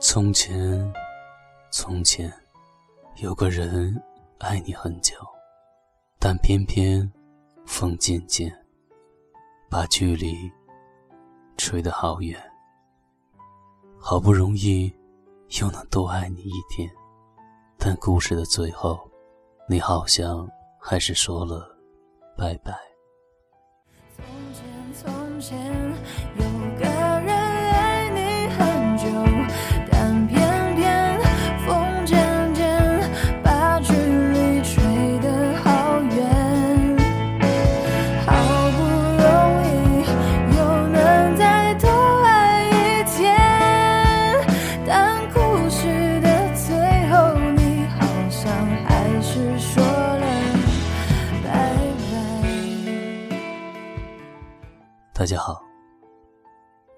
[0.00, 0.92] 从前，
[1.70, 2.32] 从前，
[3.22, 4.02] 有个人
[4.38, 5.14] 爱你很久，
[6.18, 7.08] 但偏偏
[7.64, 8.52] 风渐渐
[9.70, 10.50] 把距离
[11.56, 12.42] 吹得好远。
[14.00, 14.92] 好不容易
[15.60, 16.90] 又能多爱你一天，
[17.76, 19.08] 但故事的最后，
[19.68, 20.48] 你好像
[20.80, 21.76] 还是说了
[22.36, 22.87] 拜拜。
[55.28, 55.62] 家好，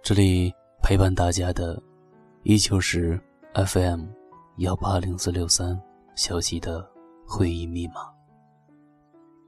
[0.05, 1.83] 这里陪伴大家的
[2.45, 3.21] 依旧是
[3.55, 4.05] FM
[4.59, 5.77] 幺八零四六三
[6.15, 6.89] 小七的
[7.27, 7.95] 会议密码。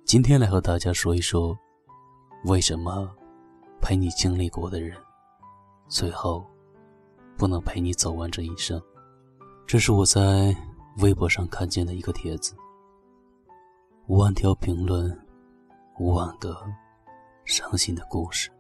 [0.05, 1.57] 今天来和大家说一说，
[2.47, 3.09] 为什么
[3.81, 4.99] 陪你经历过的人，
[5.87, 6.45] 最后
[7.39, 8.83] 不能陪你走完这一生。
[9.65, 10.53] 这是我在
[10.99, 12.53] 微博上看见的一个帖子，
[14.09, 15.17] 五万条评论，
[16.01, 16.61] 五万个
[17.45, 18.51] 伤心的故事。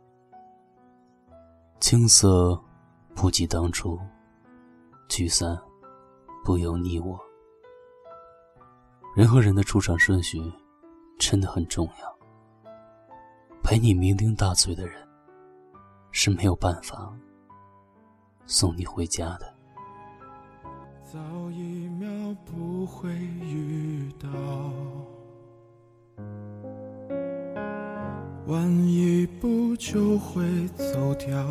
[1.82, 2.56] 青涩
[3.12, 3.98] 不及当初，
[5.08, 5.60] 聚散
[6.44, 7.18] 不由你我。
[9.16, 10.40] 人和人的出场顺序
[11.18, 12.72] 真的很重要。
[13.64, 15.04] 陪你酩酊大醉的人
[16.12, 17.12] 是没有办法
[18.46, 19.52] 送你回家的。
[21.02, 21.18] 早
[21.50, 22.08] 一秒
[22.44, 24.28] 不会遇到，
[28.46, 30.42] 晚一步就会
[30.76, 31.46] 走掉。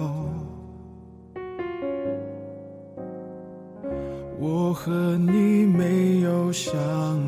[4.37, 6.73] 我和你没有想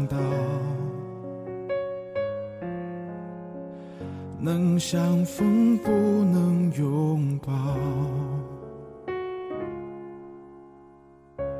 [0.07, 0.17] 到，
[4.39, 7.53] 能相逢不能拥抱。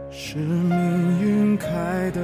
[0.10, 2.22] 是命运开的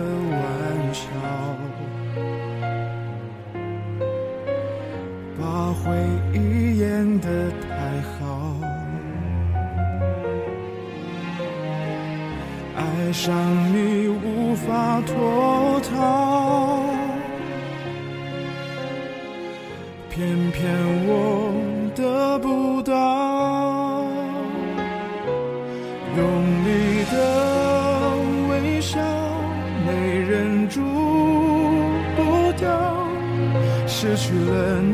[5.90, 5.96] 回
[6.34, 7.68] 忆演得太
[8.02, 8.54] 好，
[12.76, 13.34] 爱上
[13.74, 16.84] 你无法脱逃，
[20.12, 20.62] 偏偏
[21.08, 21.10] 我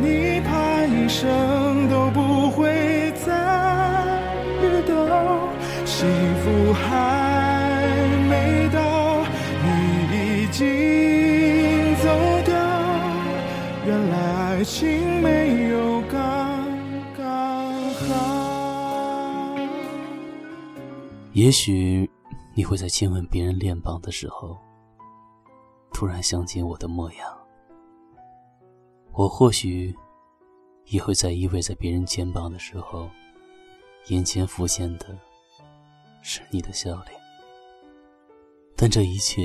[0.01, 3.31] 你，怕一生都不会再
[4.61, 5.49] 遇到。
[5.85, 6.07] 幸
[6.43, 7.87] 福还
[8.27, 9.23] 没到，
[9.63, 12.05] 你已经走
[12.43, 12.53] 掉。
[13.85, 14.15] 原来
[14.57, 16.17] 爱情没有刚
[17.15, 18.03] 刚好。
[21.33, 22.09] 也许
[22.55, 24.57] 你会在亲吻别人脸庞的时候，
[25.93, 27.27] 突然想起我的模样；
[29.17, 29.95] 我或许
[30.87, 33.09] 也会在依偎在别人肩膀的时候，
[34.07, 35.17] 眼前浮现的
[36.21, 37.19] 是你的笑脸。
[38.75, 39.41] 但这一切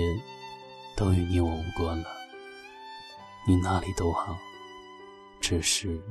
[0.96, 2.08] 都与你我无关了。
[3.46, 4.36] 你哪里都好，
[5.40, 6.02] 只是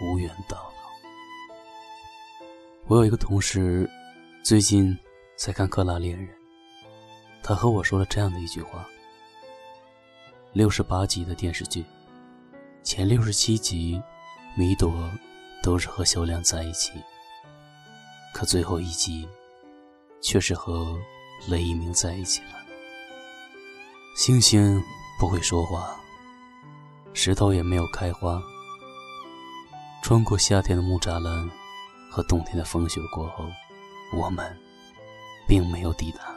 [0.00, 0.72] 无缘到老。
[2.86, 3.88] 我有一个同事。
[4.42, 4.94] 最近
[5.36, 6.28] 在看《克拉恋人》，
[7.42, 8.86] 他和我说了这样的一句话：
[10.52, 11.82] 六十八集的电视剧，
[12.84, 14.00] 前六十七集，
[14.54, 15.10] 米朵
[15.62, 16.92] 都是和小亮在一起，
[18.34, 19.26] 可最后一集，
[20.20, 20.94] 却是和
[21.48, 22.58] 雷一鸣在一起了。
[24.18, 24.84] 星星
[25.18, 25.98] 不会说话，
[27.14, 28.38] 石头也没有开花。
[30.02, 31.50] 穿过夏天的木栅栏
[32.10, 33.46] 和冬天的风雪过后。
[34.16, 34.56] 我们
[35.48, 36.36] 并没有抵达。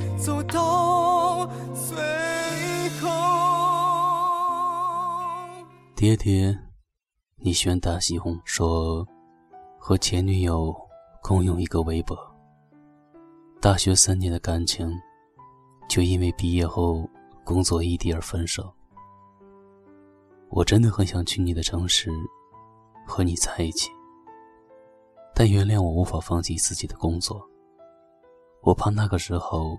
[0.21, 1.97] 走到最
[3.01, 3.09] 后。
[5.95, 6.55] 爹爹，
[7.37, 9.03] 你喜欢大西红说，
[9.79, 10.71] 和前女友
[11.23, 12.15] 共用一个微博。
[13.59, 14.87] 大学三年的感情，
[15.89, 17.09] 就因为毕业后
[17.43, 18.71] 工作异地而分手。
[20.49, 22.11] 我真的很想去你的城市，
[23.07, 23.89] 和你在一起。
[25.33, 27.41] 但原谅我无法放弃自己的工作。
[28.61, 29.75] 我怕那个时候，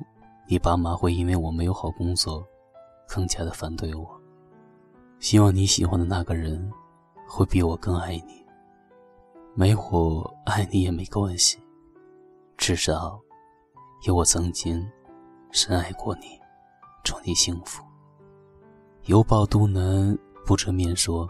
[0.53, 2.47] 你爸妈会因为我没有好工作，
[3.09, 4.21] 更加的反对我。
[5.19, 6.71] 希望你喜欢的那个人，
[7.27, 8.45] 会比我更爱你。
[9.55, 11.59] 没我爱你也没关系，
[12.59, 13.19] 至少
[14.07, 14.87] 有我曾经
[15.53, 16.39] 深爱过你。
[17.03, 17.83] 祝你幸福。
[19.05, 20.15] 犹抱都难
[20.45, 21.27] 不遮面说，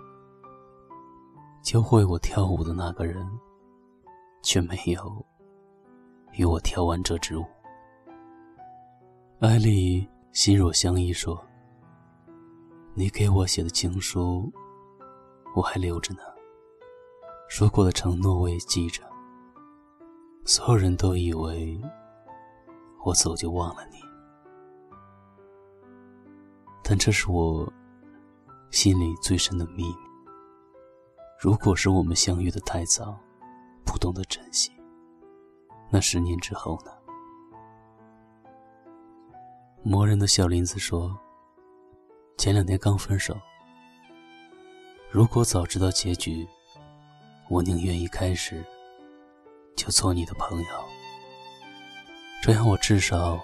[1.63, 3.25] 教会我跳舞的那个人，
[4.43, 5.25] 却没有
[6.33, 7.45] 与我跳完这支舞。
[9.43, 11.45] 艾丽心若相依说。
[12.95, 14.49] 你给我写的情书，
[15.57, 16.21] 我还留着呢。
[17.49, 19.03] 说过的承诺我也记着。
[20.45, 21.77] 所有人都以为
[23.05, 23.99] 我走就忘了你，
[26.85, 27.69] 但这是我
[28.71, 29.97] 心里最深的秘密。
[31.41, 33.19] 如果是我们相遇的太早，
[33.85, 34.71] 不懂得珍惜，
[35.91, 36.93] 那十年之后呢？
[39.85, 41.19] 磨人的小林子说。
[42.39, 43.37] 前两天刚分手。
[45.11, 46.47] 如果早知道结局，
[47.49, 48.65] 我宁愿一开始
[49.77, 50.85] 就做你的朋友，
[52.43, 53.39] 这样我至少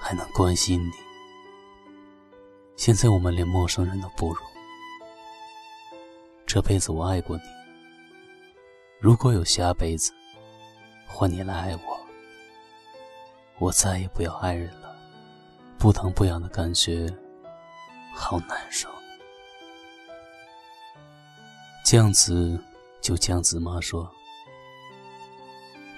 [0.00, 0.92] 还能关心你。
[2.76, 4.40] 现在我们连陌生人都不如。
[6.46, 7.42] 这辈子我爱过你，
[9.00, 10.12] 如果有下辈子，
[11.06, 12.00] 换你来爱我，
[13.58, 14.85] 我再也不要爱人了。
[15.78, 17.14] 不疼不痒的感觉。
[18.18, 18.88] 好难受。
[21.84, 22.58] 酱子
[23.02, 24.10] 就酱子妈说：“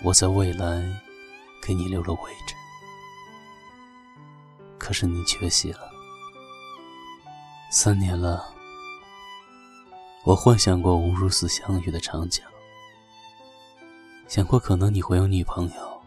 [0.03, 0.85] 我在未来
[1.63, 2.55] 给你留了位置，
[4.79, 5.89] 可是你缺席了。
[7.71, 8.53] 三年了，
[10.25, 12.45] 我幻想过无数次相遇的场景，
[14.27, 16.03] 想过可能你会有女朋友，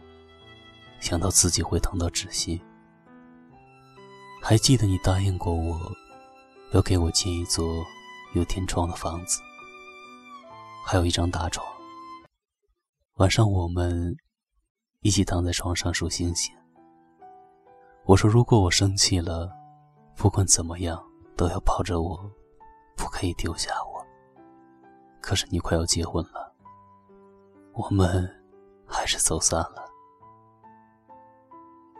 [1.00, 2.60] 想到自己会疼到窒息。
[4.42, 5.80] 还记得你答应过我。”
[6.72, 7.84] 要给我建一座
[8.32, 9.42] 有天窗的房子，
[10.86, 11.66] 还有一张大床。
[13.16, 14.16] 晚上我们
[15.00, 16.50] 一起躺在床上数星星。
[18.06, 19.52] 我说，如果我生气了，
[20.16, 20.98] 不管怎么样
[21.36, 22.18] 都要抱着我，
[22.96, 24.02] 不可以丢下我。
[25.20, 26.54] 可是你快要结婚了，
[27.74, 28.26] 我们
[28.86, 29.84] 还是走散了。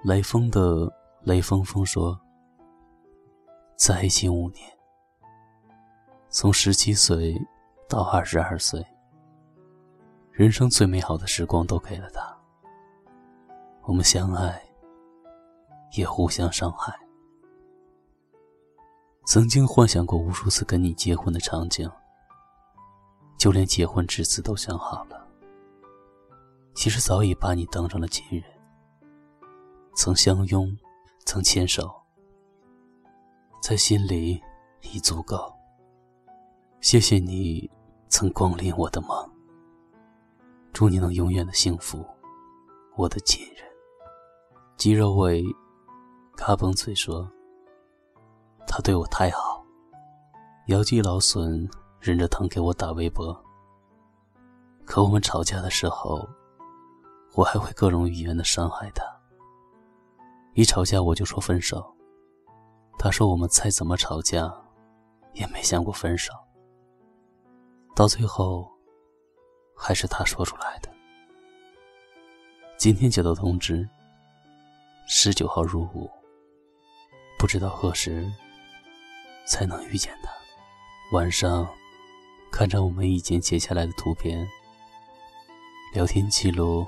[0.03, 0.91] 雷锋的
[1.25, 2.19] 雷锋锋说。
[3.85, 4.79] 在一起五年，
[6.29, 7.37] 从十七岁
[7.89, 8.81] 到二十二岁，
[10.31, 12.33] 人生最美好的时光都给了他。
[13.83, 14.63] 我们相爱，
[15.97, 16.97] 也互相伤害。
[19.27, 21.91] 曾经幻想过无数次跟你结婚的场景，
[23.37, 25.27] 就连结婚之词都想好了。
[26.73, 28.45] 其实早已把你当成了亲人，
[29.97, 30.73] 曾相拥，
[31.27, 32.02] 曾牵手。
[33.63, 34.43] 在心里
[34.81, 35.55] 已足够。
[36.81, 37.71] 谢谢你
[38.09, 39.17] 曾光临我的梦。
[40.73, 42.05] 祝你能永远的幸福，
[42.97, 43.65] 我的亲人。
[44.77, 45.45] 肌肉味，
[46.37, 47.31] 嘎嘣脆说
[48.67, 49.65] ：“他对我太好。”
[50.67, 51.71] 姚记老损
[52.01, 53.33] 忍着疼给我打微博。
[54.85, 56.29] 可我们吵架的时候，
[57.35, 59.05] 我还会各种语言的伤害他。
[60.55, 61.97] 一吵架我就说分手。
[63.03, 64.49] 他说：“我们再怎么吵架，
[65.33, 66.33] 也没想过分手。
[67.97, 68.71] 到最后，
[69.75, 70.89] 还是他说出来的。
[72.77, 73.89] 今天接到通知，
[75.09, 76.09] 十九号入伍，
[77.41, 78.33] 不知道何时
[79.49, 80.31] 才能遇见他。
[81.11, 81.69] 晚上，
[82.53, 84.47] 看着我们以前截下来的图片、
[85.93, 86.87] 聊天记录，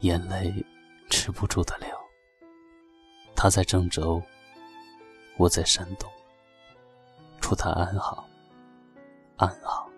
[0.00, 0.62] 眼泪
[1.08, 1.88] 止不住的流。
[3.34, 4.22] 他在郑州。”
[5.40, 6.06] 我在山东，
[7.40, 8.28] 祝他安好，
[9.38, 9.88] 安好。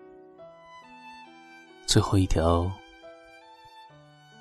[1.85, 2.71] 最后一条，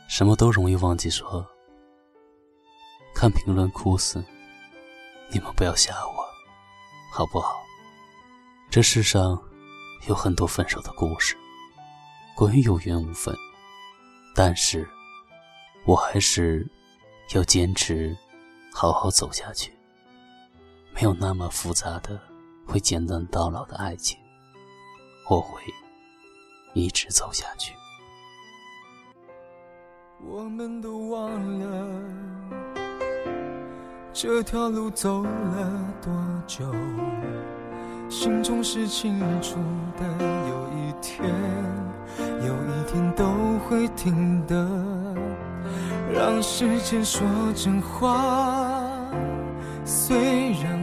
[0.08, 1.44] 什么都容易忘记说，
[3.12, 4.24] 看评论哭死，
[5.32, 6.24] 你们不要吓我，
[7.12, 7.60] 好不好？
[8.70, 9.36] 这世上
[10.06, 11.36] 有很多分手的故事，
[12.36, 13.34] 关于有缘无分，
[14.36, 14.88] 但是
[15.84, 16.64] 我还是
[17.34, 18.16] 要坚持，
[18.72, 19.76] 好好走下去。
[20.94, 22.20] 没有那么复杂的、
[22.66, 24.18] 会简单到老的爱情。
[25.28, 25.62] 我会
[26.74, 27.74] 一直走下去。
[30.24, 31.86] 我们都忘了
[34.12, 36.12] 这条路走了多
[36.46, 36.72] 久，
[38.08, 39.56] 心中是清楚
[39.96, 40.04] 的。
[40.48, 41.28] 有一天，
[42.46, 43.24] 有一天都
[43.66, 44.68] 会停的。
[46.12, 49.00] 让时间说真话，
[49.84, 50.81] 虽然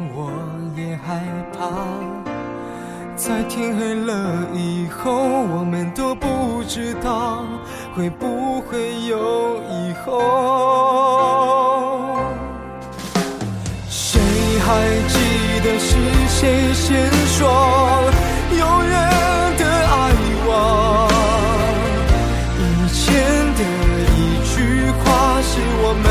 [1.09, 1.19] 害
[1.57, 1.57] 怕。
[3.15, 7.43] 在天黑了以后，我们都不知道
[7.95, 10.07] 会不会有以后。
[13.89, 14.21] 谁
[14.59, 14.67] 还
[15.07, 15.17] 记
[15.63, 15.97] 得是
[16.27, 17.39] 谁先说
[18.51, 18.93] 永远
[19.57, 20.13] 的爱
[20.45, 20.49] 我？
[22.59, 22.61] 以
[22.93, 23.03] 前
[23.57, 23.61] 的
[24.13, 24.53] 一句
[24.99, 25.03] 话
[25.41, 25.51] 是
[25.81, 26.05] 我们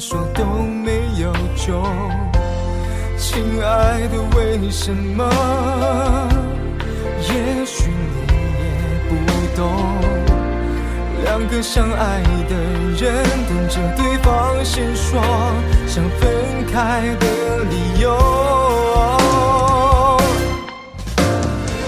[0.00, 1.84] 说都没有救。
[3.18, 5.28] 亲爱的，为什么？
[7.20, 7.90] 也许
[8.26, 8.64] 你也
[9.10, 9.12] 不
[9.54, 9.60] 懂。
[11.22, 12.56] 两个相爱的
[12.96, 15.20] 人等着对方先说
[15.86, 16.32] 想分
[16.72, 17.26] 开的
[17.64, 18.16] 理由。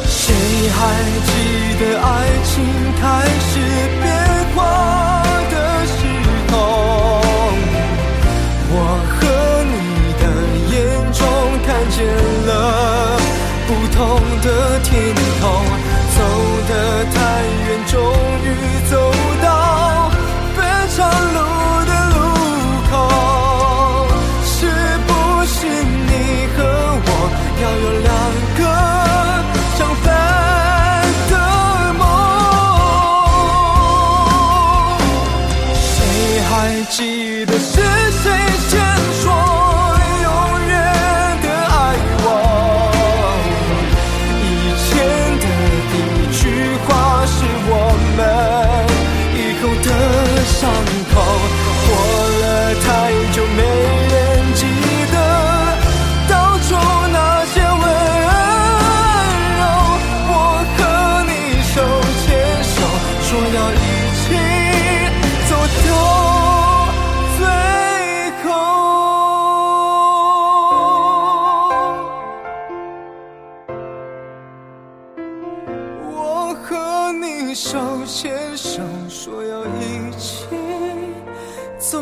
[0.04, 0.35] 谁
[0.69, 0.78] 还
[1.25, 1.31] 记
[1.81, 2.07] 得爱
[2.45, 2.52] 情
[3.00, 3.02] 开
[3.40, 3.50] 始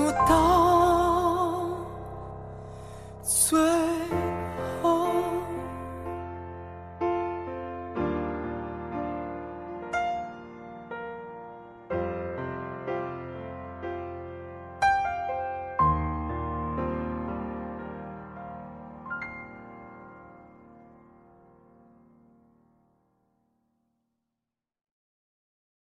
[0.01, 0.60] 不到